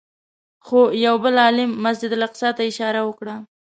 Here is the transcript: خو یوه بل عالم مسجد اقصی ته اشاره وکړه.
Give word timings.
خو 0.65 0.79
یوه 1.05 1.19
بل 1.23 1.35
عالم 1.45 1.69
مسجد 1.85 2.11
اقصی 2.27 2.49
ته 2.57 2.61
اشاره 2.71 3.01
وکړه. 3.05 3.35